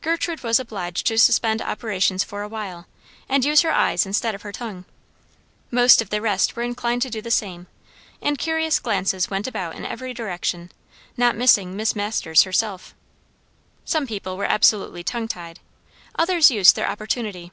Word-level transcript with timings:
Gertrude 0.00 0.44
was 0.44 0.60
obliged 0.60 1.08
to 1.08 1.18
suspend 1.18 1.60
operations 1.60 2.22
for 2.22 2.42
a 2.42 2.48
while, 2.48 2.86
and 3.28 3.44
use 3.44 3.62
her 3.62 3.72
eyes 3.72 4.06
instead 4.06 4.32
of 4.32 4.42
her 4.42 4.52
tongue. 4.52 4.84
Most 5.72 6.00
of 6.00 6.08
the 6.08 6.20
rest 6.20 6.54
were 6.54 6.62
inclined 6.62 7.02
to 7.02 7.10
do 7.10 7.20
the 7.20 7.32
same; 7.32 7.66
and 8.22 8.38
curious 8.38 8.78
glances 8.78 9.28
went 9.28 9.48
about 9.48 9.74
in 9.74 9.84
every 9.84 10.14
direction, 10.14 10.70
not 11.16 11.34
missing 11.34 11.74
Miss 11.74 11.96
Masters 11.96 12.44
herself. 12.44 12.94
Some 13.84 14.06
people 14.06 14.36
were 14.36 14.44
absolutely 14.46 15.02
tongue 15.02 15.26
tied; 15.26 15.58
others 16.16 16.48
used 16.48 16.76
their 16.76 16.88
opportunity. 16.88 17.50